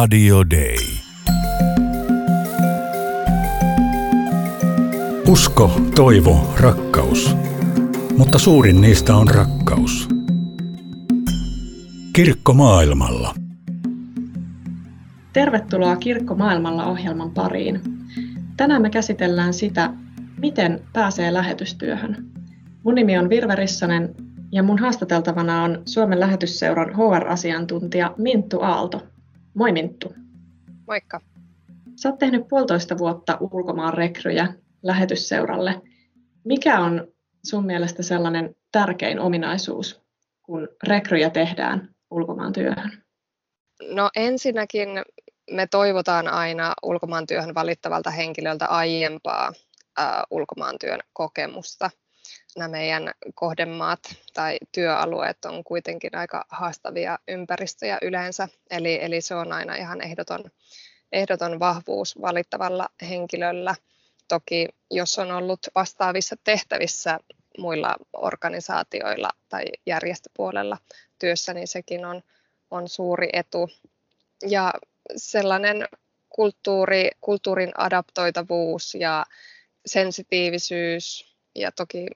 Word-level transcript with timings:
Radio 0.00 0.50
Day. 0.50 0.76
Usko, 5.28 5.80
toivo, 5.94 6.54
rakkaus. 6.60 7.36
Mutta 8.16 8.38
suurin 8.38 8.80
niistä 8.80 9.16
on 9.16 9.28
rakkaus. 9.28 10.08
Kirkko 12.12 12.52
maailmalla. 12.52 13.34
Tervetuloa 15.32 15.96
Kirkko 15.96 16.34
maailmalla 16.34 16.86
ohjelman 16.86 17.30
pariin. 17.30 17.80
Tänään 18.56 18.82
me 18.82 18.90
käsitellään 18.90 19.54
sitä, 19.54 19.90
miten 20.40 20.80
pääsee 20.92 21.32
lähetystyöhön. 21.32 22.26
Mun 22.82 22.94
nimi 22.94 23.18
on 23.18 23.28
Virve 23.28 23.54
Rissanen 23.54 24.14
ja 24.52 24.62
mun 24.62 24.78
haastateltavana 24.78 25.62
on 25.62 25.82
Suomen 25.86 26.20
lähetysseuran 26.20 26.90
HR-asiantuntija 26.96 28.14
Minttu 28.18 28.60
Aalto. 28.60 29.13
Moi 29.54 29.72
Minttu. 29.72 30.14
Moikka. 30.86 31.20
Sä 31.96 32.08
oot 32.08 32.18
tehnyt 32.18 32.48
puolitoista 32.48 32.98
vuotta 32.98 33.38
ulkomaan 33.40 33.94
rekryjä 33.94 34.54
lähetysseuralle. 34.82 35.82
Mikä 36.44 36.80
on 36.80 37.08
sun 37.44 37.66
mielestä 37.66 38.02
sellainen 38.02 38.56
tärkein 38.72 39.20
ominaisuus, 39.20 40.02
kun 40.42 40.68
rekryjä 40.82 41.30
tehdään 41.30 41.94
ulkomaan 42.10 42.52
työhön? 42.52 43.04
No 43.90 44.10
ensinnäkin 44.16 44.88
me 45.50 45.66
toivotaan 45.66 46.28
aina 46.28 46.74
ulkomaan 46.82 47.26
työhön 47.26 47.54
valittavalta 47.54 48.10
henkilöltä 48.10 48.66
aiempaa 48.66 49.52
ulkomaan 50.30 50.78
työn 50.80 51.00
kokemusta. 51.12 51.90
Nämä 52.56 52.68
meidän 52.68 53.10
kohdemaat 53.34 54.00
tai 54.34 54.58
työalueet 54.72 55.44
on 55.44 55.64
kuitenkin 55.64 56.16
aika 56.16 56.44
haastavia 56.48 57.18
ympäristöjä 57.28 57.98
yleensä, 58.02 58.48
eli, 58.70 58.98
eli 59.02 59.20
se 59.20 59.34
on 59.34 59.52
aina 59.52 59.74
ihan 59.74 60.00
ehdoton, 60.00 60.44
ehdoton 61.12 61.58
vahvuus 61.58 62.20
valittavalla 62.20 62.88
henkilöllä. 63.08 63.74
Toki 64.28 64.68
jos 64.90 65.18
on 65.18 65.30
ollut 65.30 65.60
vastaavissa 65.74 66.36
tehtävissä 66.44 67.18
muilla 67.58 67.96
organisaatioilla 68.12 69.30
tai 69.48 69.64
järjestöpuolella 69.86 70.78
työssä, 71.18 71.54
niin 71.54 71.68
sekin 71.68 72.04
on, 72.04 72.22
on 72.70 72.88
suuri 72.88 73.28
etu. 73.32 73.70
Ja 74.48 74.72
sellainen 75.16 75.88
kulttuuri, 76.28 77.10
kulttuurin 77.20 77.72
adaptoitavuus 77.78 78.94
ja 78.94 79.26
sensitiivisyys 79.86 81.33
ja 81.54 81.72
toki 81.72 82.06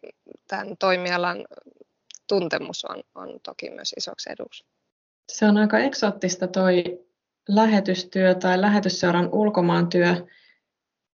tämän 0.48 0.77
toimialan 0.77 1.44
tuntemus 2.28 2.84
on, 2.84 3.03
on 3.14 3.41
toki 3.42 3.70
myös 3.70 3.94
isoksi 3.97 4.31
eduksi. 4.33 4.64
Se 5.33 5.47
on 5.47 5.56
aika 5.56 5.78
eksoottista 5.78 6.48
toi 6.48 6.84
lähetystyö 7.48 8.34
tai 8.34 8.61
lähetysseuran 8.61 9.28
ulkomaantyö 9.33 10.14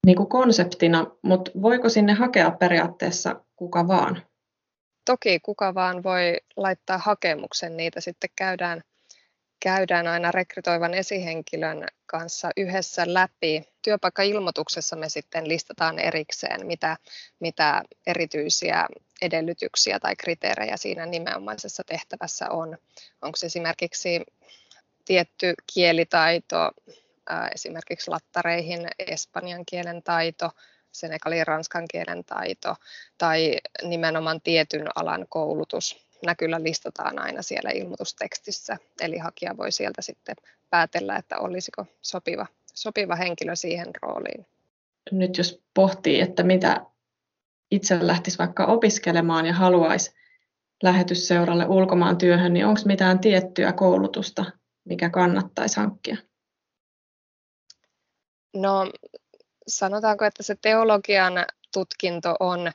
niin 0.06 0.16
kuin 0.16 0.28
konseptina, 0.28 1.06
mutta 1.22 1.50
voiko 1.62 1.88
sinne 1.88 2.12
hakea 2.12 2.50
periaatteessa 2.50 3.44
kuka 3.56 3.88
vaan? 3.88 4.22
Toki 5.04 5.40
kuka 5.40 5.74
vaan 5.74 6.02
voi 6.02 6.36
laittaa 6.56 6.98
hakemuksen, 6.98 7.76
niitä 7.76 8.00
sitten 8.00 8.30
käydään, 8.36 8.82
käydään 9.62 10.06
aina 10.06 10.32
rekrytoivan 10.32 10.94
esihenkilön 10.94 11.86
kanssa 12.06 12.50
yhdessä 12.56 13.02
läpi. 13.06 13.69
Työpaikkailmoituksessa 13.82 14.96
me 14.96 15.08
sitten 15.08 15.48
listataan 15.48 15.98
erikseen, 15.98 16.66
mitä, 16.66 16.96
mitä 17.40 17.82
erityisiä 18.06 18.86
edellytyksiä 19.22 20.00
tai 20.00 20.16
kriteerejä 20.16 20.76
siinä 20.76 21.06
nimenomaisessa 21.06 21.84
tehtävässä 21.84 22.50
on. 22.50 22.78
Onko 23.22 23.36
se 23.36 23.46
esimerkiksi 23.46 24.20
tietty 25.04 25.54
kielitaito, 25.74 26.70
esimerkiksi 27.54 28.10
lattareihin 28.10 28.88
espanjan 28.98 29.66
kielen 29.66 30.02
taito, 30.02 30.50
senegalin 30.92 31.46
ranskan 31.46 31.84
kielen 31.90 32.24
taito 32.24 32.76
tai 33.18 33.56
nimenomaan 33.82 34.40
tietyn 34.40 34.88
alan 34.94 35.26
koulutus. 35.28 36.06
Nämä 36.22 36.34
kyllä 36.34 36.62
listataan 36.62 37.18
aina 37.18 37.42
siellä 37.42 37.70
ilmoitustekstissä, 37.70 38.76
eli 39.00 39.18
hakija 39.18 39.56
voi 39.56 39.72
sieltä 39.72 40.02
sitten 40.02 40.36
päätellä, 40.70 41.16
että 41.16 41.38
olisiko 41.38 41.86
sopiva, 42.02 42.46
sopiva 42.74 43.16
henkilö 43.16 43.56
siihen 43.56 43.86
rooliin. 44.02 44.46
Nyt 45.12 45.38
jos 45.38 45.62
pohtii, 45.74 46.20
että 46.20 46.42
mitä 46.42 46.86
itse 47.70 48.06
lähtisi 48.06 48.38
vaikka 48.38 48.66
opiskelemaan 48.66 49.46
ja 49.46 49.54
haluaisi 49.54 50.14
lähetysseuralle 50.82 51.66
ulkomaan 51.66 52.18
työhön, 52.18 52.52
niin 52.52 52.66
onko 52.66 52.80
mitään 52.84 53.18
tiettyä 53.18 53.72
koulutusta, 53.72 54.44
mikä 54.84 55.10
kannattaisi 55.10 55.80
hankkia? 55.80 56.16
No 58.54 58.92
sanotaanko, 59.66 60.24
että 60.24 60.42
se 60.42 60.56
teologian 60.62 61.32
tutkinto 61.72 62.36
on, 62.40 62.72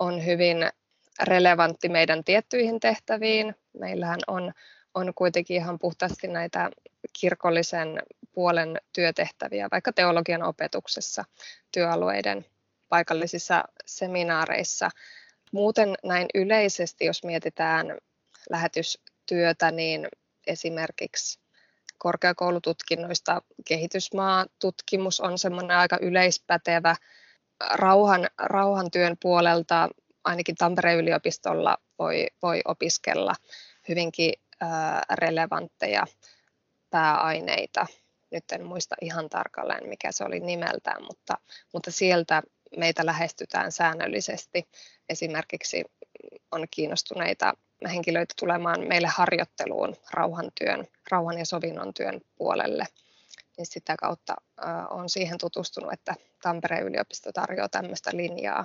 on 0.00 0.26
hyvin 0.26 0.56
relevantti 1.22 1.88
meidän 1.88 2.24
tiettyihin 2.24 2.80
tehtäviin. 2.80 3.54
Meillähän 3.78 4.20
on, 4.26 4.52
on 4.94 5.12
kuitenkin 5.14 5.56
ihan 5.56 5.78
puhtaasti 5.78 6.28
näitä 6.28 6.70
kirkollisen 7.20 8.02
puolen 8.32 8.80
työtehtäviä, 8.92 9.68
vaikka 9.72 9.92
teologian 9.92 10.42
opetuksessa, 10.42 11.24
työalueiden 11.72 12.46
paikallisissa 12.88 13.64
seminaareissa. 13.86 14.90
Muuten 15.52 15.94
näin 16.04 16.26
yleisesti, 16.34 17.04
jos 17.04 17.24
mietitään 17.24 17.98
lähetystyötä, 18.50 19.70
niin 19.70 20.08
esimerkiksi 20.46 21.40
korkeakoulututkinnoista 21.98 23.42
kehitysmaatutkimus 23.68 25.20
on 25.20 25.38
semmoinen 25.38 25.76
aika 25.76 25.98
yleispätevä. 26.00 26.96
Rauhan, 27.74 28.26
rauhantyön 28.38 29.16
puolelta 29.22 29.88
ainakin 30.24 30.54
Tampereen 30.54 30.98
yliopistolla 30.98 31.78
voi, 31.98 32.26
voi 32.42 32.60
opiskella 32.64 33.34
hyvinkin 33.88 34.32
relevantteja 35.10 36.06
pääaineita. 36.90 37.86
Nyt 38.30 38.52
en 38.52 38.64
muista 38.64 38.94
ihan 39.00 39.28
tarkalleen, 39.28 39.88
mikä 39.88 40.12
se 40.12 40.24
oli 40.24 40.40
nimeltään, 40.40 41.02
mutta, 41.02 41.38
mutta 41.72 41.90
sieltä 41.90 42.42
meitä 42.76 43.06
lähestytään 43.06 43.72
säännöllisesti. 43.72 44.68
Esimerkiksi 45.08 45.84
on 46.52 46.66
kiinnostuneita 46.70 47.54
henkilöitä 47.88 48.34
tulemaan 48.40 48.88
meille 48.88 49.08
harjoitteluun 49.08 49.96
rauhantyön, 50.10 50.86
rauhan 51.10 51.38
ja 51.38 51.46
sovinnon 51.46 51.94
työn 51.94 52.20
puolelle. 52.36 52.86
Niin 53.56 53.66
sitä 53.66 53.94
kautta 53.98 54.34
olen 54.90 55.08
siihen 55.08 55.38
tutustunut, 55.38 55.92
että 55.92 56.14
Tampereen 56.42 56.86
yliopisto 56.86 57.32
tarjoaa 57.32 57.68
tämmöistä 57.68 58.10
linjaa. 58.14 58.64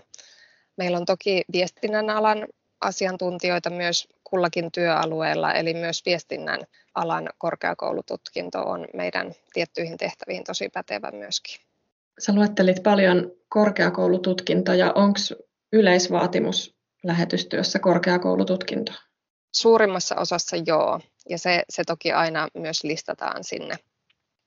Meillä 0.78 0.98
on 0.98 1.06
toki 1.06 1.42
viestinnän 1.52 2.10
alan 2.10 2.48
asiantuntijoita 2.82 3.70
myös 3.70 4.08
kullakin 4.29 4.72
työalueella, 4.72 5.53
eli 5.53 5.73
myös 5.73 6.06
viestinnän 6.06 6.59
alan 6.95 7.29
korkeakoulututkinto 7.38 8.59
on 8.59 8.88
meidän 8.94 9.34
tiettyihin 9.53 9.97
tehtäviin 9.97 10.44
tosi 10.44 10.69
pätevä 10.69 11.12
myöskin. 11.12 11.56
Sä 12.19 12.35
luettelit 12.35 12.84
paljon 12.84 13.31
korkeakoulututkintoja. 13.50 14.91
Onko 14.95 15.19
yleisvaatimus 15.73 16.75
lähetystyössä 17.03 17.79
korkeakoulututkinto? 17.79 18.91
Suurimmassa 19.56 20.16
osassa 20.16 20.57
joo, 20.66 21.00
ja 21.29 21.38
se, 21.38 21.63
se 21.69 21.84
toki 21.88 22.11
aina 22.11 22.47
myös 22.53 22.84
listataan 22.84 23.44
sinne 23.44 23.75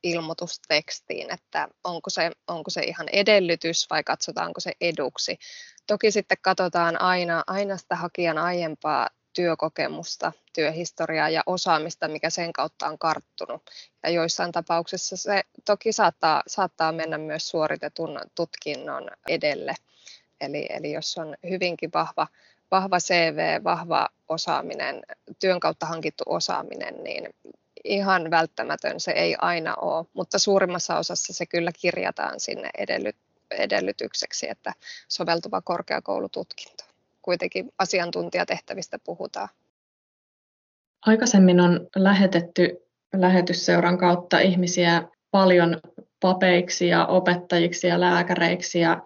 ilmoitustekstiin, 0.03 1.33
että 1.33 1.69
onko 1.85 2.11
se, 2.11 2.31
onko 2.49 2.71
se 2.71 2.81
ihan 2.81 3.09
edellytys 3.13 3.87
vai 3.91 4.05
katsotaanko 4.05 4.61
se 4.61 4.73
eduksi. 4.81 5.39
Toki 5.87 6.11
sitten 6.11 6.39
katsotaan 6.43 7.01
aina, 7.01 7.43
aina 7.47 7.77
sitä 7.77 7.97
hakijan 7.97 8.39
aiempaa 8.39 9.09
työkokemusta, 9.33 10.33
työhistoriaa 10.53 11.29
ja 11.29 11.43
osaamista, 11.47 12.09
mikä 12.09 12.31
sen 12.31 12.53
kautta 12.53 12.87
on 12.87 12.99
karttunut. 12.99 13.63
Ja 14.03 14.11
joissain 14.11 14.53
tapauksissa 14.53 15.17
se 15.17 15.43
toki 15.65 15.93
saattaa, 15.93 16.43
saattaa 16.47 16.93
mennä 16.93 17.19
myös 17.19 17.49
suoritetun 17.49 18.21
tutkinnon 18.35 19.09
edelle. 19.29 19.75
Eli, 20.41 20.67
eli 20.71 20.93
jos 20.93 21.19
on 21.19 21.37
hyvinkin 21.51 21.91
vahva, 21.95 22.27
vahva 22.71 22.99
CV, 22.99 23.65
vahva 23.65 24.09
osaaminen, 24.29 25.03
työn 25.41 25.61
kautta 25.61 25.87
hankittu 25.87 26.25
osaaminen, 26.27 27.05
niin 27.05 27.35
ihan 27.85 28.31
välttämätön 28.31 29.01
se 29.01 29.11
ei 29.11 29.37
aina 29.39 29.75
ole, 29.75 30.07
mutta 30.13 30.39
suurimmassa 30.39 30.99
osassa 30.99 31.33
se 31.33 31.47
kyllä 31.47 31.71
kirjataan 31.81 32.41
sinne 32.41 32.71
edellyt, 32.79 33.17
edellytykseksi, 33.51 34.51
että 34.51 34.73
soveltuva 35.09 35.61
korkeakoulututkinto. 35.61 36.92
Kuitenkin 37.23 37.73
asiantuntijatehtävistä 37.79 38.99
puhutaan. 39.05 39.49
Aikaisemmin 41.07 41.61
on 41.61 41.89
lähetetty 41.97 42.89
lähetysseuran 43.17 43.99
kautta 43.99 44.39
ihmisiä 44.39 45.09
paljon 45.31 45.81
papeiksi 46.21 46.89
ja 46.89 47.07
opettajiksi 47.07 47.87
ja 47.87 48.01
lääkäreiksi 48.01 48.81
ja 48.81 49.03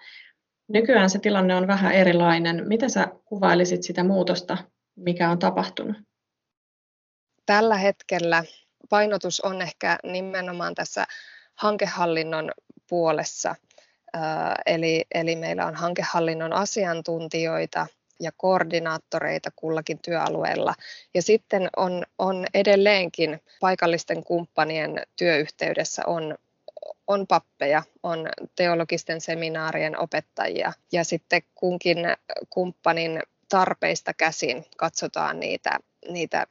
nykyään 0.69 1.11
se 1.11 1.19
tilanne 1.19 1.55
on 1.55 1.67
vähän 1.67 1.93
erilainen. 1.93 2.69
Miten 2.69 2.91
sä 2.91 3.09
kuvailisit 3.25 3.83
sitä 3.83 4.05
muutosta, 4.05 4.59
mikä 4.97 5.31
on 5.31 5.39
tapahtunut? 5.39 5.97
Tällä 7.47 7.77
hetkellä 7.77 8.45
painotus 8.91 9.41
on 9.41 9.63
ehkä 9.63 9.99
nimenomaan 10.03 10.75
tässä 10.75 11.07
hankehallinnon 11.55 12.51
puolessa. 12.89 13.55
Eli, 14.67 15.05
eli 15.15 15.37
meillä 15.37 15.67
on 15.67 15.75
hankehallinnon 15.75 16.53
asiantuntijoita 16.53 17.87
ja 18.21 18.33
koordinaattoreita 18.37 19.51
kullakin 19.57 19.99
työalueella. 19.99 20.75
Ja 21.15 21.23
sitten 21.23 21.69
on, 21.77 22.03
on 22.19 22.47
edelleenkin 22.55 23.41
paikallisten 23.61 24.25
kumppanien 24.25 25.03
työyhteydessä 25.17 26.03
on, 26.07 26.39
on 27.07 27.27
pappeja, 27.27 27.83
on 28.03 28.29
teologisten 28.57 29.21
seminaarien 29.21 29.99
opettajia 29.99 30.73
ja 30.93 31.05
sitten 31.05 31.43
kunkin 31.55 31.99
kumppanin 32.51 33.23
tarpeista 33.49 34.15
käsin 34.15 34.65
katsotaan 34.77 35.41
niitä, 35.41 35.79
niitä 36.09 36.47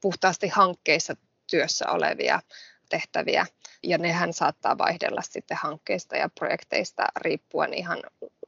puhtaasti 0.00 0.48
hankkeissa 0.48 1.16
työssä 1.50 1.90
olevia 1.90 2.40
tehtäviä. 2.90 3.46
Ja 3.82 3.98
nehän 3.98 4.32
saattaa 4.32 4.78
vaihdella 4.78 5.22
sitten 5.22 5.56
hankkeista 5.60 6.16
ja 6.16 6.28
projekteista 6.28 7.04
riippuen 7.16 7.74
ihan 7.74 7.98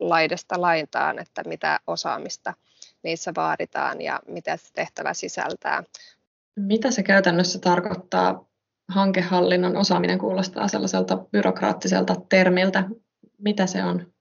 laidasta 0.00 0.60
laintaan, 0.60 1.18
että 1.18 1.42
mitä 1.46 1.80
osaamista 1.86 2.54
niissä 3.02 3.32
vaaditaan 3.36 4.00
ja 4.00 4.20
mitä 4.28 4.56
se 4.56 4.72
tehtävä 4.72 5.14
sisältää. 5.14 5.84
Mitä 6.56 6.90
se 6.90 7.02
käytännössä 7.02 7.58
tarkoittaa? 7.58 8.44
Hankehallinnon 8.88 9.76
osaaminen 9.76 10.18
kuulostaa 10.18 10.68
sellaiselta 10.68 11.16
byrokraattiselta 11.16 12.14
termiltä. 12.28 12.84
Mitä 13.38 13.66
se 13.66 13.84
on? 13.84 14.12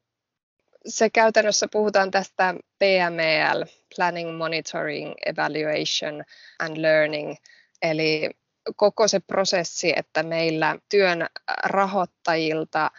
Se 0.85 1.09
käytännössä 1.09 1.67
puhutaan 1.71 2.11
tästä 2.11 2.55
PMEL, 2.79 3.65
Planning, 3.95 4.37
Monitoring, 4.37 5.13
Evaluation 5.25 6.23
and 6.59 6.77
Learning, 6.77 7.35
eli 7.81 8.29
koko 8.75 9.07
se 9.07 9.19
prosessi, 9.19 9.93
että 9.95 10.23
meillä 10.23 10.77
työn 10.89 11.27
rahoittajilta 11.63 12.91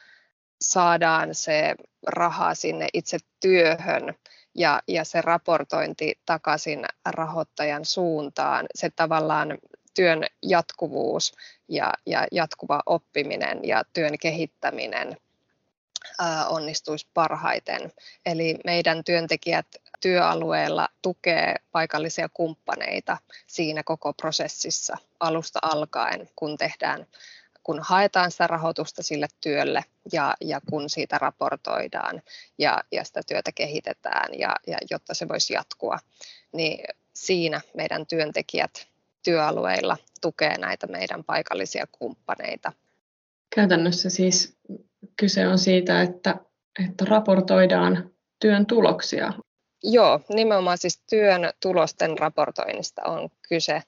saadaan 0.61 1.35
se 1.35 1.75
raha 2.06 2.55
sinne 2.55 2.88
itse 2.94 3.19
työhön 3.41 4.14
ja, 4.55 4.82
ja 4.88 5.05
se 5.05 5.20
raportointi 5.20 6.19
takaisin 6.26 6.85
rahoittajan 7.05 7.85
suuntaan, 7.85 8.67
se 8.75 8.91
tavallaan 8.91 9.59
työn 9.94 10.26
jatkuvuus 10.43 11.32
ja, 11.69 11.93
ja 12.06 12.26
jatkuva 12.32 12.82
oppiminen 12.87 13.61
ja 13.62 13.82
työn 13.93 14.19
kehittäminen 14.19 15.17
onnistuisi 16.49 17.06
parhaiten. 17.15 17.93
Eli 18.26 18.58
meidän 18.65 19.05
työntekijät 19.05 19.67
työalueella 20.02 20.88
tukee 21.02 21.54
paikallisia 21.72 22.28
kumppaneita 22.28 23.19
siinä 23.46 23.82
koko 23.82 24.12
prosessissa 24.12 24.96
alusta 25.20 25.58
alkaen, 25.62 26.28
kun 26.37 26.56
tehdään 26.56 27.06
kun 27.62 27.81
haetaan 27.82 28.31
sitä 28.31 28.46
rahoitusta 28.46 29.02
sille 29.02 29.26
työlle 29.40 29.84
ja, 30.12 30.34
ja 30.40 30.60
kun 30.70 30.90
siitä 30.90 31.19
raportoidaan 31.19 32.22
ja, 32.58 32.84
ja 32.93 33.04
sitä 33.04 33.20
työtä 33.28 33.52
kehitetään 33.54 34.38
ja, 34.38 34.56
ja 34.66 34.78
jotta 34.90 35.14
se 35.14 35.28
voisi 35.28 35.54
jatkua, 35.54 35.99
niin 36.52 36.84
siinä 37.14 37.60
meidän 37.75 38.06
työntekijät 38.06 38.88
työalueilla 39.22 39.96
tukee 40.20 40.58
näitä 40.58 40.87
meidän 40.87 41.25
paikallisia 41.25 41.87
kumppaneita. 41.93 42.72
Käytännössä 43.55 44.10
siis 44.10 44.56
kyse 45.16 45.48
on 45.48 45.58
siitä, 45.58 46.02
että, 46.02 46.37
että 46.84 47.05
raportoidaan 47.05 48.10
työn 48.40 48.66
tuloksia. 48.66 49.32
Joo, 49.82 50.20
nimenomaan 50.29 50.79
siis 50.79 51.02
työn 51.11 51.50
tulosten 51.61 52.19
raportoinnista 52.19 53.02
on 53.05 53.29
kyse. 53.49 53.82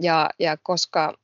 Ja, 0.00 0.30
ja 0.38 0.56
koska 0.62 1.14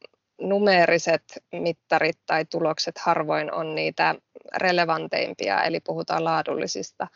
numeeriset 0.41 1.23
mittarit 1.53 2.19
tai 2.27 2.45
tulokset 2.45 2.99
harvoin 2.99 3.53
on 3.53 3.75
niitä 3.75 4.15
relevanteimpia, 4.57 5.63
eli 5.63 5.81
puhutaan 5.81 6.25
laadullisista 6.25 7.07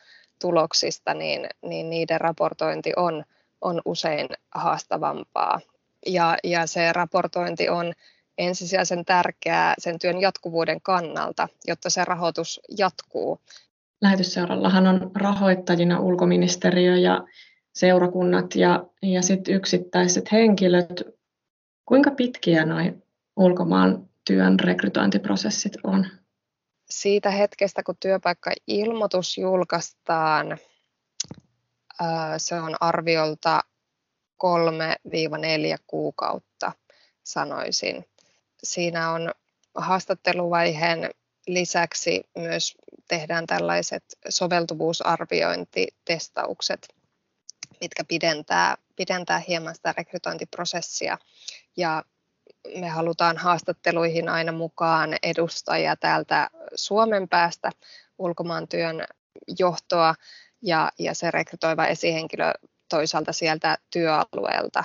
tuloksista, 0.41 1.15
niin, 1.15 1.47
niin 1.63 1.91
niiden 1.91 2.21
raportointi 2.21 2.93
on, 2.97 3.25
on 3.61 3.83
usein 3.85 4.29
haastavampaa. 4.55 5.61
Ja, 6.07 6.37
ja 6.45 6.67
se 6.67 6.93
raportointi 6.93 7.69
on 7.69 7.93
ensisijaisen 8.39 9.05
tärkeää 9.05 9.75
sen 9.79 9.99
työn 9.99 10.21
jatkuvuuden 10.21 10.81
kannalta, 10.81 11.49
jotta 11.67 11.91
se 11.91 12.05
rahoitus 12.05 12.61
jatkuu. 12.79 13.41
Lähetysseurallahan 14.01 14.87
on 14.87 15.11
rahoittajina 15.15 16.01
ulkoministeriö 16.01 16.97
ja 16.97 17.25
seurakunnat 17.75 18.55
ja, 18.55 18.87
ja 19.03 19.23
sit 19.23 19.49
yksittäiset 19.49 20.33
henkilöt. 20.33 21.03
Kuinka 21.85 22.11
pitkiä 22.11 22.65
nuo 22.65 22.79
ulkomaan 23.37 24.09
työn 24.25 24.61
rekrytointiprosessit 24.61 25.73
on? 25.85 26.07
Siitä 26.91 27.31
hetkestä, 27.31 27.83
kun 27.83 27.95
työpaikka-ilmoitus 28.01 29.39
julkaistaan, 29.39 30.59
se 32.37 32.55
on 32.55 32.77
arviolta 32.81 33.61
3-4 34.45 34.49
kuukautta, 35.87 36.73
sanoisin. 37.23 38.05
Siinä 38.63 39.11
on 39.11 39.31
haastatteluvaiheen 39.75 41.11
lisäksi 41.49 42.25
myös 42.37 42.77
tehdään 43.09 43.47
tällaiset 43.47 44.05
soveltuvuusarviointitestaukset, 44.29 46.89
mitkä 47.81 48.05
pidentää, 48.05 48.77
pidentää 48.97 49.43
hieman 49.49 49.75
sitä 49.75 49.95
rekrytointiprosessia. 49.97 51.19
Ja 51.77 52.05
me 52.81 52.89
halutaan 52.89 53.37
haastatteluihin 53.37 54.29
aina 54.29 54.53
mukaan 54.53 55.17
edustajia 55.23 55.97
täältä 55.97 56.51
Suomen 56.75 57.29
päästä 57.29 57.71
ulkomaan 58.19 58.69
työn 58.69 59.05
johtoa 59.59 60.15
ja, 60.63 60.93
ja 60.99 61.15
se 61.15 61.31
rekrytoiva 61.31 61.87
esihenkilö 61.87 62.53
toisaalta 62.89 63.33
sieltä 63.33 63.79
työalueelta. 63.91 64.85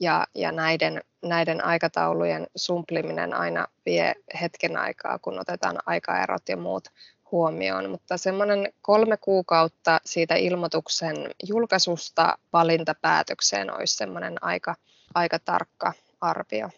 Ja, 0.00 0.26
ja 0.34 0.52
näiden, 0.52 1.02
näiden 1.22 1.64
aikataulujen 1.64 2.46
sumpliminen 2.56 3.34
aina 3.34 3.66
vie 3.86 4.14
hetken 4.40 4.76
aikaa, 4.76 5.18
kun 5.18 5.40
otetaan 5.40 5.78
aikaerot 5.86 6.48
ja 6.48 6.56
muut 6.56 6.88
huomioon, 7.32 7.90
mutta 7.90 8.16
semmoinen 8.16 8.72
kolme 8.82 9.16
kuukautta 9.16 10.00
siitä 10.04 10.34
ilmoituksen 10.34 11.16
julkaisusta 11.48 12.38
valintapäätökseen 12.52 13.74
olisi 13.74 13.96
semmoinen 13.96 14.44
aika, 14.44 14.74
aika 15.14 15.38
tarkka 15.38 15.92
arvio. 16.20 16.70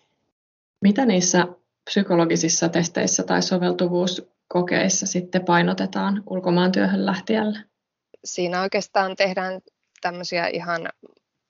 Mitä 0.81 1.07
niissä 1.07 1.47
psykologisissa 1.85 2.69
testeissä 2.69 3.23
tai 3.23 3.43
soveltuvuuskokeissa 3.43 5.07
sitten 5.07 5.45
painotetaan 5.45 6.23
ulkomaan 6.31 6.73
työhön 6.73 7.07
lähtijälle? 7.07 7.59
Siinä 8.25 8.61
oikeastaan 8.63 9.17
tehdään 9.17 9.61
tämmöisiä 10.01 10.47
ihan 10.47 10.89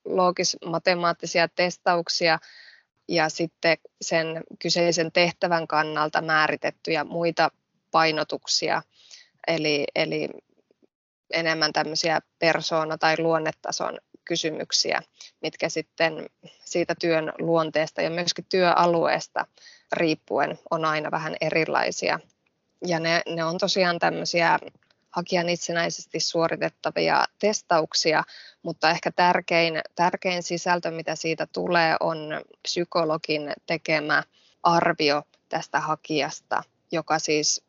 loogis-matemaattisia 0.05 1.49
testauksia 1.49 2.39
ja 3.09 3.29
sitten 3.29 3.77
sen 4.01 4.27
kyseisen 4.59 5.13
tehtävän 5.13 5.67
kannalta 5.67 6.23
määritettyjä 6.23 7.05
muita 7.05 7.51
painotuksia, 7.91 8.83
eli, 9.47 9.85
eli 9.95 10.29
enemmän 11.33 11.73
tämmöisiä 11.73 12.21
persoona- 12.39 12.99
tai 12.99 13.19
luonnetason 13.19 13.99
kysymyksiä, 14.25 15.03
mitkä 15.43 15.69
sitten 15.69 16.27
siitä 16.65 16.95
työn 17.01 17.33
luonteesta 17.39 18.03
ja 18.03 18.11
myöskin 18.11 18.47
työalueesta 18.49 19.47
riippuen 19.93 20.59
on 20.71 20.85
aina 20.85 21.11
vähän 21.11 21.37
erilaisia. 21.41 22.19
Ja 22.87 23.01
ne, 23.01 23.23
ne 23.27 23.45
on 23.45 23.59
tosiaan 23.59 23.99
tämmöisiä 23.99 24.59
hakijan 25.13 25.49
itsenäisesti 25.49 26.21
suoritettavia 26.21 27.25
testauksia, 27.39 28.25
mutta 28.63 28.91
ehkä 28.91 29.11
tärkein, 29.11 29.81
tärkein 29.95 30.43
sisältö, 30.43 30.91
mitä 30.91 31.17
siitä 31.17 31.47
tulee, 31.53 31.97
on 32.01 32.19
psykologin 32.63 33.53
tekemä 33.67 34.23
arvio 34.63 35.23
tästä 35.49 35.81
hakijasta, 35.81 36.63
joka 36.93 37.19
siis 37.19 37.65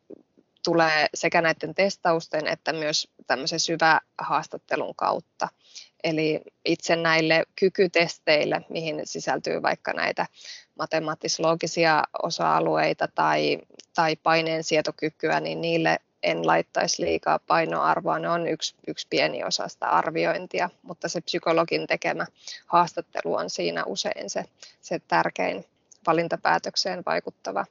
tulee 0.64 1.06
sekä 1.14 1.42
näiden 1.42 1.74
testausten 1.74 2.46
että 2.46 2.72
myös 2.72 3.08
tämmöisen 3.26 3.60
syvähaastattelun 3.60 4.94
kautta. 4.94 5.48
Eli 6.04 6.40
itse 6.64 6.96
näille 6.96 7.44
kykytesteille, 7.56 8.60
mihin 8.68 9.00
sisältyy 9.04 9.62
vaikka 9.62 9.92
näitä 9.92 10.26
matemaattislogisia 10.78 12.02
osa-alueita 12.22 13.08
tai, 13.14 13.58
tai 13.94 14.16
paineensietokykyä, 14.16 15.40
niin 15.40 15.60
niille 15.60 15.98
en 16.24 16.46
laittaisi 16.46 17.02
liikaa 17.02 17.38
painoarvoa. 17.38 18.18
Ne 18.18 18.28
on 18.28 18.48
yksi, 18.48 18.74
yksi 18.86 19.06
pieni 19.10 19.44
osa 19.44 19.68
sitä 19.68 19.88
arviointia, 19.88 20.70
mutta 20.82 21.08
se 21.08 21.20
psykologin 21.20 21.86
tekemä 21.86 22.26
haastattelu 22.66 23.34
on 23.34 23.50
siinä 23.50 23.84
usein 23.84 24.30
se, 24.30 24.44
se 24.80 25.00
tärkein 25.08 25.64
valintapäätökseen 26.06 27.02
vaikuttava 27.06 27.66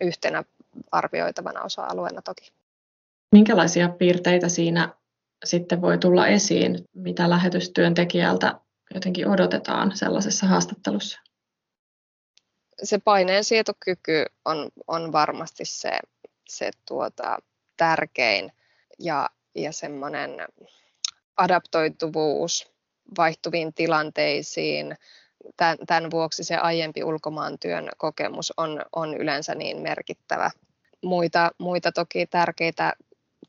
yhtenä 0.00 0.44
arvioitavana 0.92 1.62
osa-alueena 1.62 2.22
toki. 2.22 2.52
Minkälaisia 3.32 3.88
piirteitä 3.88 4.48
siinä 4.48 4.94
sitten 5.44 5.82
voi 5.82 5.98
tulla 5.98 6.26
esiin, 6.26 6.84
mitä 6.94 7.30
lähetystyöntekijältä 7.30 8.60
jotenkin 8.94 9.28
odotetaan 9.28 9.96
sellaisessa 9.96 10.46
haastattelussa? 10.46 11.20
se 12.82 12.98
paineensietokyky 12.98 14.24
on, 14.44 14.68
on 14.86 15.12
varmasti 15.12 15.64
se, 15.64 15.90
se 16.50 16.70
tuota, 16.86 17.38
tärkein 17.76 18.52
ja, 18.98 19.30
ja 19.54 19.72
semmoinen 19.72 20.30
adaptoituvuus 21.36 22.72
vaihtuviin 23.18 23.74
tilanteisiin. 23.74 24.96
Tämän, 25.56 25.78
tämän 25.86 26.10
vuoksi 26.10 26.44
se 26.44 26.56
aiempi 26.56 27.04
ulkomaantyön 27.04 27.88
kokemus 27.96 28.52
on, 28.56 28.82
on 28.92 29.14
yleensä 29.14 29.54
niin 29.54 29.82
merkittävä. 29.82 30.50
Muita, 31.02 31.50
muita 31.58 31.92
toki 31.92 32.26
tärkeitä, 32.26 32.92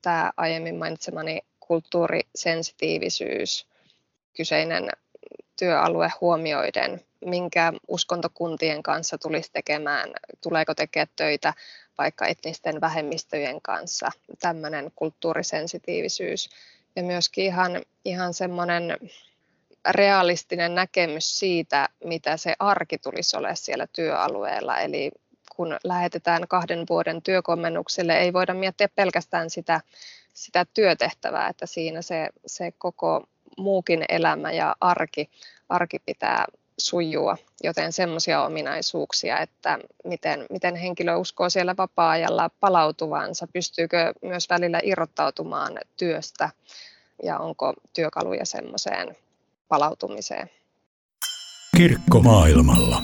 tämä 0.02 0.32
aiemmin 0.38 0.76
mainitsemani 0.76 1.42
kulttuurisensitiivisyys, 1.60 3.68
kyseinen 4.38 4.90
työalue 5.60 6.12
huomioiden, 6.22 7.02
minkä 7.26 7.74
uskontokuntien 7.88 8.84
kanssa 8.84 9.18
tulisi 9.18 9.52
tekemään, 9.52 10.10
tuleeko 10.44 10.76
tekemään 10.76 11.08
töitä 11.16 11.54
vaikka 12.02 12.28
etnisten 12.28 12.82
vähemmistöjen 12.82 13.62
kanssa, 13.62 14.12
tämmöinen 14.40 14.92
kulttuurisensitiivisyys. 14.96 16.50
Ja 16.96 17.04
myöskin 17.04 17.46
ihan, 17.46 17.82
ihan 18.06 18.34
semmoinen 18.34 18.98
realistinen 19.90 20.76
näkemys 20.76 21.40
siitä, 21.40 21.90
mitä 22.04 22.38
se 22.38 22.56
arki 22.60 22.98
tulisi 22.98 23.38
olla 23.38 23.56
siellä 23.56 23.88
työalueella. 23.88 24.80
Eli 24.80 25.12
kun 25.56 25.78
lähetetään 25.84 26.48
kahden 26.48 26.86
vuoden 26.90 27.22
työkomennukselle, 27.22 28.18
ei 28.18 28.34
voida 28.34 28.54
miettiä 28.54 28.90
pelkästään 28.96 29.50
sitä, 29.50 29.82
sitä 30.34 30.66
työtehtävää, 30.74 31.48
että 31.48 31.66
siinä 31.66 32.02
se, 32.02 32.30
se 32.46 32.74
koko 32.78 33.24
muukin 33.58 34.06
elämä 34.10 34.52
ja 34.52 34.76
arki, 34.82 35.30
arki 35.70 36.00
pitää 36.00 36.46
sujua, 36.86 37.38
joten 37.64 37.92
semmoisia 37.94 38.44
ominaisuuksia, 38.44 39.40
että 39.40 39.80
miten, 40.04 40.46
miten 40.50 40.76
henkilö 40.76 41.16
uskoo 41.16 41.50
siellä 41.50 41.76
vapaa-ajalla 41.78 42.50
palautuvansa, 42.60 43.48
pystyykö 43.54 44.14
myös 44.22 44.50
välillä 44.50 44.80
irrottautumaan 44.84 45.78
työstä 45.98 46.50
ja 47.24 47.40
onko 47.40 47.74
työkaluja 47.94 48.46
semmoiseen 48.46 49.16
palautumiseen. 49.68 50.50
Kirkko 51.78 52.20
maailmalla. 52.20 53.02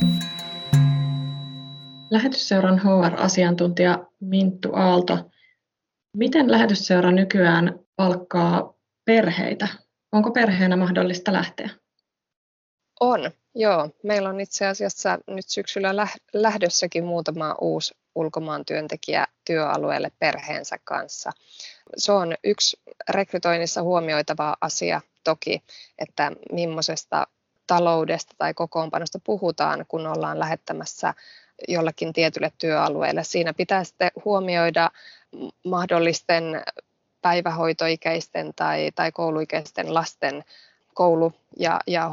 Lähetysseuran 2.11 2.79
HR-asiantuntija 2.79 4.05
Minttu 4.19 4.69
Aalto. 4.73 5.31
Miten 6.17 6.51
lähetysseura 6.51 7.11
nykyään 7.11 7.79
palkkaa 7.95 8.73
perheitä? 9.05 9.67
Onko 10.11 10.31
perheenä 10.31 10.75
mahdollista 10.75 11.33
lähteä? 11.33 11.69
On, 12.99 13.31
joo. 13.57 13.89
Meillä 14.03 14.29
on 14.29 14.39
itse 14.39 14.67
asiassa 14.67 15.19
nyt 15.27 15.49
syksyllä 15.49 16.07
lähdössäkin 16.33 17.05
muutama 17.05 17.55
uusi 17.61 17.95
ulkomaan 18.15 18.65
työntekijä 18.65 19.27
työalueelle 19.45 20.11
perheensä 20.19 20.79
kanssa. 20.83 21.31
Se 21.97 22.11
on 22.11 22.35
yksi 22.43 22.79
rekrytoinnissa 23.09 23.81
huomioitava 23.81 24.57
asia 24.61 25.01
toki, 25.23 25.63
että 25.99 26.31
millaisesta 26.51 27.27
taloudesta 27.67 28.35
tai 28.37 28.53
kokoonpanosta 28.53 29.19
puhutaan, 29.23 29.85
kun 29.87 30.07
ollaan 30.07 30.39
lähettämässä 30.39 31.13
jollakin 31.67 32.13
tietylle 32.13 32.51
työalueelle. 32.57 33.23
Siinä 33.23 33.53
pitää 33.53 33.83
sitten 33.83 34.11
huomioida 34.25 34.91
mahdollisten 35.65 36.63
päivähoitoikäisten 37.21 38.53
tai, 38.55 38.91
tai 38.95 39.11
kouluikäisten 39.11 39.93
lasten 39.93 40.43
koulu- 40.93 41.33
ja, 41.59 41.79
ja 41.87 42.09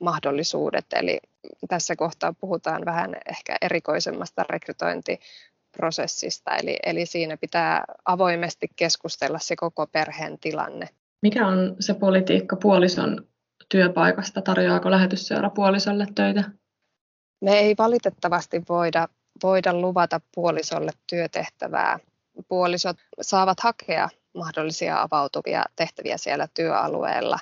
hoitomahdollisuudet. 0.00 0.86
Eli 0.92 1.20
tässä 1.68 1.96
kohtaa 1.96 2.32
puhutaan 2.32 2.84
vähän 2.84 3.16
ehkä 3.28 3.56
erikoisemmasta 3.62 4.44
rekrytointiprosessista, 4.50 6.56
eli, 6.56 6.78
eli 6.82 7.06
siinä 7.06 7.36
pitää 7.36 7.84
avoimesti 8.04 8.66
keskustella 8.76 9.38
se 9.38 9.56
koko 9.56 9.86
perheen 9.86 10.38
tilanne. 10.38 10.88
Mikä 11.22 11.46
on 11.46 11.76
se 11.80 11.94
politiikka 11.94 12.56
puolison 12.56 13.26
työpaikasta? 13.68 14.42
Tarjoaako 14.42 14.90
lähetysseura 14.90 15.50
puolisolle 15.50 16.06
töitä? 16.14 16.44
Me 17.40 17.58
ei 17.58 17.74
valitettavasti 17.78 18.62
voida, 18.68 19.08
voida 19.42 19.74
luvata 19.74 20.20
puolisolle 20.34 20.90
työtehtävää. 21.06 21.98
Puolisot 22.48 22.96
saavat 23.20 23.60
hakea 23.60 24.08
mahdollisia 24.34 25.02
avautuvia 25.02 25.64
tehtäviä 25.76 26.16
siellä 26.16 26.48
työalueella. 26.54 27.38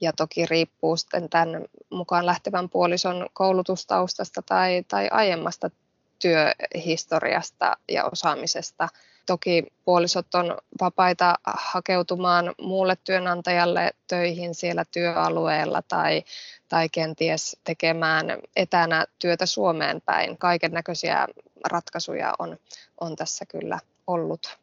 Ja 0.00 0.12
toki 0.12 0.46
riippuu 0.46 0.96
sitten 0.96 1.28
tämän 1.28 1.64
mukaan 1.90 2.26
lähtevän 2.26 2.68
puolison 2.68 3.26
koulutustaustasta 3.32 4.42
tai, 4.42 4.84
tai 4.88 5.08
aiemmasta 5.10 5.70
työhistoriasta 6.18 7.76
ja 7.88 8.04
osaamisesta. 8.04 8.88
Toki 9.26 9.66
puolisot 9.84 10.34
on 10.34 10.58
vapaita 10.80 11.34
hakeutumaan 11.44 12.54
muulle 12.60 12.96
työnantajalle 13.04 13.90
töihin 14.08 14.54
siellä 14.54 14.84
työalueella 14.84 15.82
tai, 15.82 16.24
tai 16.68 16.88
kenties 16.88 17.56
tekemään 17.64 18.26
etänä 18.56 19.06
työtä 19.18 19.46
Suomeen 19.46 20.00
päin. 20.00 20.38
Kaiken 20.38 20.72
näköisiä 20.72 21.26
ratkaisuja 21.70 22.34
on, 22.38 22.56
on 23.00 23.16
tässä 23.16 23.46
kyllä 23.46 23.78
ollut. 24.06 24.58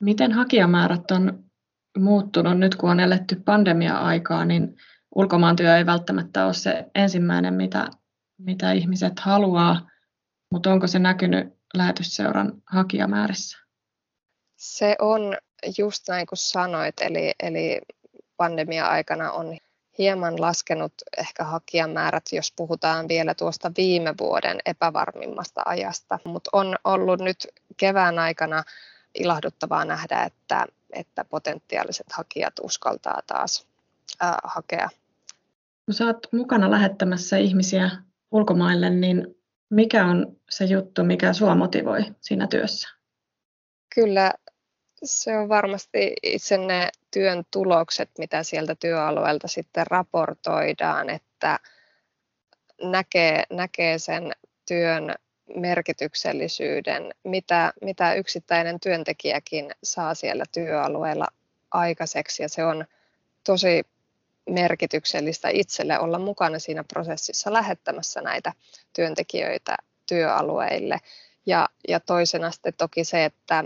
Miten 0.00 0.32
hakijamäärät 0.32 1.10
on 1.10 1.49
muuttunut 1.98 2.58
nyt, 2.58 2.74
kun 2.74 2.90
on 2.90 3.00
eletty 3.00 3.36
pandemia-aikaa, 3.44 4.44
niin 4.44 4.76
ulkomaantyö 5.14 5.76
ei 5.76 5.86
välttämättä 5.86 6.44
ole 6.44 6.54
se 6.54 6.86
ensimmäinen, 6.94 7.54
mitä, 7.54 7.88
mitä 8.38 8.72
ihmiset 8.72 9.20
haluaa, 9.20 9.90
mutta 10.50 10.72
onko 10.72 10.86
se 10.86 10.98
näkynyt 10.98 11.54
lähetysseuran 11.74 12.52
hakijamäärissä? 12.66 13.58
Se 14.56 14.96
on 14.98 15.36
just 15.78 16.08
näin 16.08 16.26
kuin 16.26 16.38
sanoit, 16.38 16.94
eli, 17.00 17.32
eli 17.42 17.80
pandemia-aikana 18.36 19.32
on 19.32 19.58
hieman 19.98 20.40
laskenut 20.40 20.92
ehkä 21.18 21.44
hakijamäärät, 21.44 22.24
jos 22.32 22.52
puhutaan 22.56 23.08
vielä 23.08 23.34
tuosta 23.34 23.72
viime 23.76 24.14
vuoden 24.20 24.58
epävarmimmasta 24.66 25.62
ajasta, 25.66 26.18
mutta 26.24 26.50
on 26.52 26.76
ollut 26.84 27.20
nyt 27.20 27.46
kevään 27.76 28.18
aikana 28.18 28.62
ilahduttavaa 29.14 29.84
nähdä, 29.84 30.22
että, 30.22 30.66
että 30.92 31.24
potentiaaliset 31.24 32.06
hakijat 32.12 32.54
uskaltaa 32.62 33.20
taas 33.26 33.68
ää, 34.20 34.38
hakea. 34.44 34.88
Kun 35.84 35.94
sä 35.94 36.06
oot 36.06 36.26
mukana 36.32 36.70
lähettämässä 36.70 37.36
ihmisiä 37.36 37.90
ulkomaille, 38.30 38.90
niin 38.90 39.40
mikä 39.70 40.06
on 40.06 40.36
se 40.50 40.64
juttu, 40.64 41.04
mikä 41.04 41.32
sua 41.32 41.54
motivoi 41.54 42.04
siinä 42.20 42.46
työssä? 42.46 42.88
Kyllä 43.94 44.32
se 45.04 45.38
on 45.38 45.48
varmasti 45.48 46.12
itse 46.22 46.58
ne 46.58 46.88
työn 47.10 47.44
tulokset, 47.50 48.10
mitä 48.18 48.42
sieltä 48.42 48.74
työalueelta 48.74 49.48
sitten 49.48 49.86
raportoidaan, 49.86 51.10
että 51.10 51.58
näkee, 52.82 53.42
näkee 53.50 53.98
sen 53.98 54.32
työn 54.68 55.14
merkityksellisyyden, 55.54 57.14
mitä, 57.24 57.72
mitä 57.82 58.14
yksittäinen 58.14 58.80
työntekijäkin 58.80 59.70
saa 59.82 60.14
siellä 60.14 60.44
työalueella 60.52 61.26
aikaiseksi. 61.70 62.42
Ja 62.42 62.48
se 62.48 62.64
on 62.64 62.84
tosi 63.44 63.82
merkityksellistä 64.50 65.48
itselle 65.48 65.98
olla 65.98 66.18
mukana 66.18 66.58
siinä 66.58 66.84
prosessissa 66.84 67.52
lähettämässä 67.52 68.20
näitä 68.20 68.52
työntekijöitä 68.92 69.76
työalueille. 70.08 70.98
Ja, 71.46 71.68
ja 71.88 72.00
toisena 72.00 72.50
sitten 72.50 72.74
toki 72.74 73.04
se, 73.04 73.24
että 73.24 73.64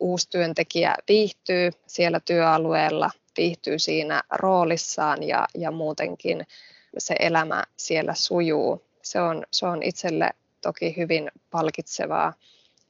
uusi 0.00 0.30
työntekijä 0.30 0.94
viihtyy 1.08 1.70
siellä 1.86 2.20
työalueella, 2.20 3.10
viihtyy 3.36 3.78
siinä 3.78 4.22
roolissaan 4.32 5.22
ja, 5.22 5.46
ja 5.54 5.70
muutenkin 5.70 6.46
se 6.98 7.14
elämä 7.18 7.64
siellä 7.76 8.14
sujuu. 8.14 8.84
Se 9.02 9.20
on, 9.20 9.42
se 9.50 9.66
on 9.66 9.82
itselle 9.82 10.30
toki 10.64 10.96
hyvin 10.96 11.30
palkitsevaa 11.50 12.32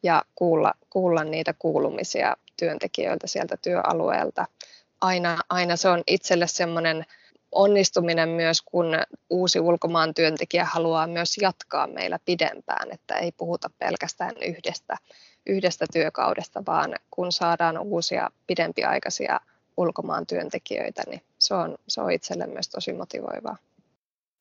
ja 0.03 0.23
kuulla, 0.35 0.75
kuulla 0.91 1.25
niitä 1.25 1.55
kuulumisia 1.59 2.37
työntekijöiltä 2.59 3.27
sieltä 3.27 3.57
työalueelta. 3.63 4.47
Aina, 5.01 5.39
aina 5.49 5.77
se 5.77 5.89
on 5.89 6.03
itselle 6.07 6.47
semmoinen 6.47 7.05
onnistuminen 7.53 8.29
myös, 8.29 8.63
kun 8.63 8.87
uusi 9.31 9.61
ulkomaan 9.61 10.15
työntekijä 10.15 10.65
haluaa 10.65 11.07
myös 11.07 11.37
jatkaa 11.43 11.87
meillä 11.87 12.19
pidempään, 12.25 12.93
että 12.93 13.15
ei 13.15 13.33
puhuta 13.33 13.71
pelkästään 13.79 14.35
yhdestä, 14.47 14.97
yhdestä 15.47 15.87
työkaudesta, 15.93 16.63
vaan 16.67 16.95
kun 17.11 17.33
saadaan 17.33 17.79
uusia 17.79 18.31
pidempiaikaisia 18.47 19.41
ulkomaan 19.77 20.27
työntekijöitä, 20.27 21.03
niin 21.11 21.23
se 21.39 21.55
on, 21.55 21.75
se 21.89 22.01
on 22.01 22.13
itselle 22.13 22.47
myös 22.47 22.69
tosi 22.69 22.93
motivoivaa. 22.93 23.57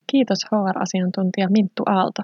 Kiitos 0.08 0.40
HR-asiantuntija 0.46 1.50
Minttu 1.50 1.84
Aalto. 1.86 2.22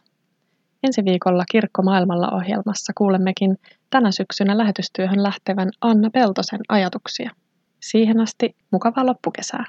Ensi 0.83 1.05
viikolla 1.05 1.43
Kirkko 1.51 1.81
maailmalla 1.81 2.31
ohjelmassa 2.31 2.93
kuulemmekin 2.97 3.57
tänä 3.89 4.11
syksynä 4.11 4.57
lähetystyöhön 4.57 5.23
lähtevän 5.23 5.69
Anna 5.81 6.09
Peltosen 6.09 6.59
ajatuksia. 6.69 7.31
Siihen 7.79 8.19
asti 8.19 8.55
mukavaa 8.71 9.05
loppukesää! 9.05 9.65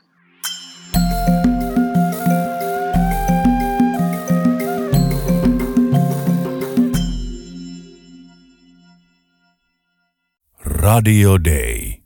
Radio 10.64 11.38
Day. 11.44 11.99